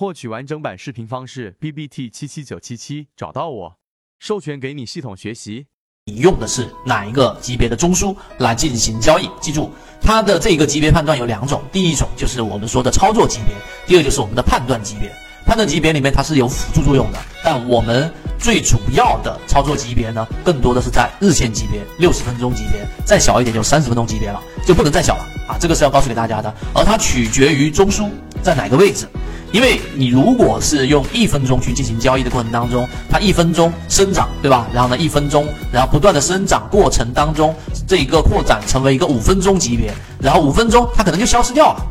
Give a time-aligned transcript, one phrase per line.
[0.00, 3.78] 获取完整版视频方式：B B T 七七九七七，找到我，
[4.20, 5.66] 授权给你系统学习。
[6.06, 9.28] 你用的是哪一个级别的中枢来进行交易？
[9.40, 13.56] 记住，它的这个级别判断有两种，第一种就是我们说的操作级别，
[13.88, 15.12] 第二就是我们的判断级别。
[15.44, 18.08] 判断级别里面它是有辅助作用的，但我们
[18.38, 25.58] 最主要的操作级别呢，更多的是在日线级别、六十分钟级别，再小一点就三十分钟级别了，就不能再小了啊！
[25.58, 28.08] 这个是要告诉给大家的，而它取决于中枢
[28.44, 29.08] 在哪个位置。
[29.52, 34.66] 因为你如果是用一分钟去进行交易的过程当中，它一分钟生长，对吧？
[34.72, 37.54] 然后呢，一分钟，然后不断的生长过程当中，
[37.86, 41.82] 这一个扩展成为一个五分钟级别，然后五分钟它可能就消失掉了。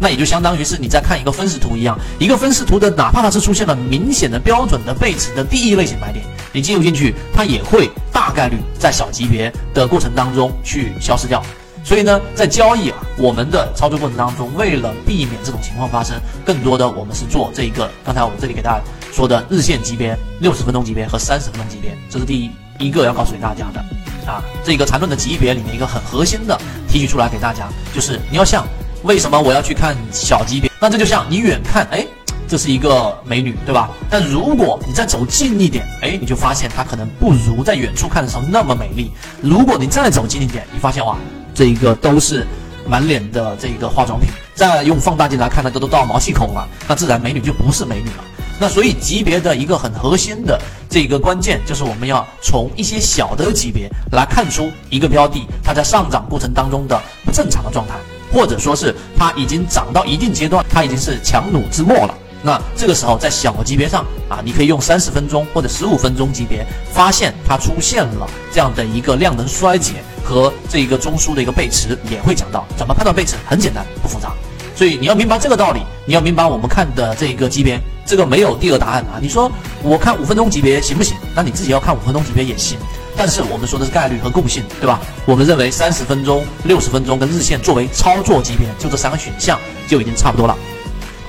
[0.00, 11.40] 那也就相当于是你在看一个分时图一样，一个分时图的，哪怕它是出现了明显的标准的背驰的第一类型买点，你进入进去，它也会大概率在小级别的过程当中去消失掉。
[11.84, 18.80] 所以呢，在交易啊，我们的操作过程当中，为了避免这种情况发生，更多的我们是做这一个，刚才我们这里给大家
[19.12, 23.80] 说的日线级别、六十分钟级别和三十分钟级别，这是第一一个要告诉给大家的
[24.26, 24.42] 啊。
[24.64, 28.66] 这个缠论的级别里面一个很核心的提取出来给大家，就是你要像。
[29.02, 30.70] 为什么我要去看小级别？
[30.80, 32.06] 那这就像你远看，哎，
[32.48, 33.90] 这是一个美女，对吧？
[34.08, 39.12] 但如果你再走近一点，哎，你就发现她可能不如在远处看的时候那么美丽。
[39.42, 41.18] 如果你再走近一点，你发现哇，
[41.54, 42.46] 这一个都是
[42.86, 48.24] 满脸的这个化妆品，再用放大镜来看呢，这都到毛细孔了，那自然美女就不是美女了。
[48.60, 50.60] 那所以级别的一个很核心的
[50.90, 57.94] 这个关键，就是我们要从一些小的级别来看出一个标的它在上涨过程当中的不正常的状态。
[58.32, 62.14] 或者说是它已经涨到一定阶段，它已经是强弩之末了。
[62.44, 74.34] 那这个时候在小级别上啊，你可以用三十分钟或者十五分钟级别，发现它出现了这样的一个量能衰竭和这一个中枢的一个背驰，也会讲到怎么判断背驰，很简单不复杂。
[74.76, 79.18] 所以你要明白这个道理，你要明白我们看的这一个级别，这个没有第二答案啊。
[79.22, 79.50] 你说
[79.82, 81.16] 我看五分钟级别行不行？
[81.34, 82.76] 那你自己要看五分钟级别也行。
[83.16, 85.00] 但是我们说的是概率和共性，对吧？
[85.24, 89.58] 我们认为三十分钟、六十分钟跟日线作为操作级别，就这三个选项
[89.88, 90.58] 就已经差不多了，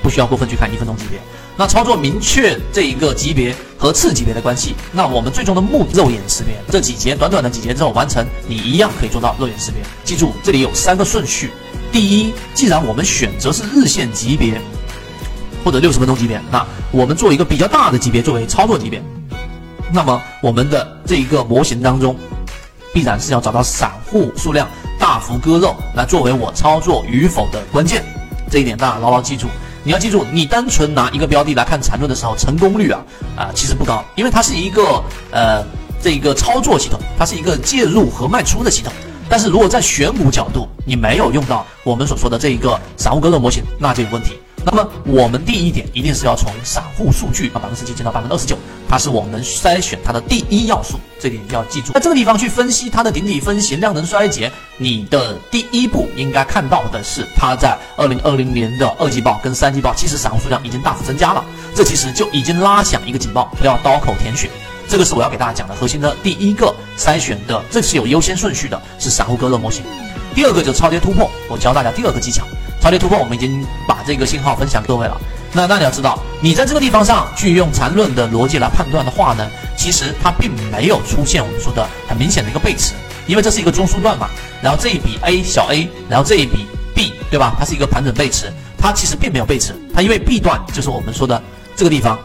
[0.06, 1.18] 不需要过分去看一分钟级别。
[1.56, 9.80] 那操作明确这一个级别和次级别的关系，那我们最终的目肉眼识别这几节短短的几节之后完成，你一样可以做到肉眼识别。
[10.04, 11.50] 记住，这里有三个顺序。
[11.90, 14.60] 第一，既然我们选择是日线级别
[15.64, 19.02] 或者六十分钟级别，那我们做一个比较大的级别作为操作级别。
[19.92, 22.14] 那么我们的这一个模型当中，
[22.94, 24.68] 必然是要找到散户数量
[25.00, 28.04] 大幅割肉来作为我操作与否的关键，
[28.48, 29.48] 这一点大家牢牢记住。
[29.86, 33.00] 你要记住，你单纯拿一个标的来看缠论的时候，成功率啊
[33.36, 35.64] 啊其实不高，因为它是一个呃
[36.02, 38.92] 这一个操作系统，它是一个介入和卖出的系统。
[39.28, 44.36] 但是如果在选股角度，你没有用到我们所说的这一个散户割肉模型，那就有问题。
[44.66, 51.92] 那么我们第一点一定是要从散户数据啊百分之十七减到百分之二十九，它是我们筛选它的第一要素，这点一定要记住。
[51.92, 64.50] 在这个地方去分析它的顶底分型、量能衰竭，你的第一步应该看到的是它在二零二零年的二季报跟三季报，其实散户数量已经大幅增加了，这其实就已经拉响一个警报，要刀口舔血。
[64.88, 69.84] 这个是我要给大家讲的核心的第一个筛选的，这是有优先顺序的，是散户割肉模型。
[70.34, 72.44] 第二个就是超跌突破，我教大家第二个技巧。
[72.86, 75.20] 超跌突破，我们已经把这个信号分享各位了。
[75.52, 78.28] 那那你要知道，你在这个地方上去用缠论的。
[78.28, 79.44] 逻辑来判断的话呢，
[79.76, 81.84] 其实它并没有出现我们说的。
[82.06, 82.50] 很明显的。
[82.50, 82.92] 一个背驰，
[83.26, 84.28] 因为这是一个中枢段嘛。
[84.62, 86.64] 然后这一笔 A 小 a，然后这一笔
[86.94, 87.56] B，对吧？
[87.58, 91.42] 它是一个盘整背驰，它其实并没有背驰，它因为 B 段就是我们说的。
[91.74, 92.16] 这个地方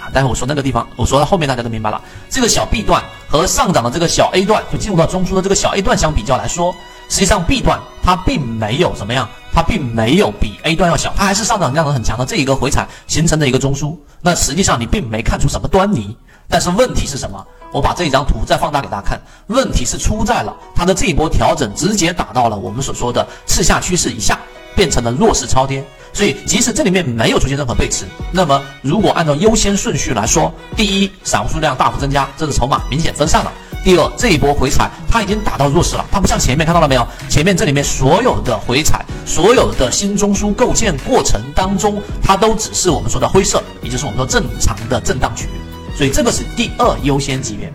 [0.00, 0.06] 啊。
[0.14, 2.00] 待会我说那个地方，我说到后面大家都明白了。
[2.30, 3.90] 这个小 B 段和上涨的。
[3.90, 5.42] 这个小 A 段，就进入到中枢的。
[5.42, 6.72] 这个小 A 段相比较来说，
[7.12, 9.28] 实际上 B 段它并没有怎么样。
[9.54, 13.94] 它并没有比 A 段要小，它还是上涨量能很强的这一个回踩形成的一个中枢。
[14.22, 16.16] 那实际上你并没看出什么端倪，
[16.48, 17.46] 但是问题是什么？
[17.70, 24.38] 我把这一张图再放大给大家看，问题是出在了它的这一波调整直接打到了我们所说的次下趋势以下，
[24.74, 25.84] 变成了弱势超跌。
[26.14, 33.52] 所以即使这里面没有出现任何背驰，那么如果按照优先顺序来说，第一，散户数量大幅增加，这是筹码明显分散了。
[33.84, 37.06] 第二，这一波回踩它已经打到弱势了，它不像前面看到了没有？
[37.28, 45.96] 前面这里面所有的回踩，所有的新中枢构建过程当中，它都只是我们说的灰色，也就是我们说正常的震荡区域。
[45.96, 47.72] 所以这个是第二优先级别。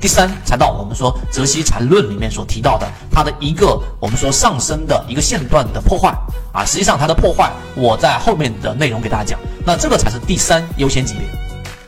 [0.00, 6.14] 第三才到我们说泽西缠论里面所提到的它的一个我们说上升的一个线段的破坏
[6.52, 9.38] 啊，实际上它的破坏我在后面的内容给大家讲。
[9.64, 11.22] 那这个才是第三优先级别。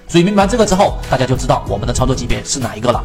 [0.09, 3.05] 所以明白这个之后，大家就知道我们的操作级别是哪一个了。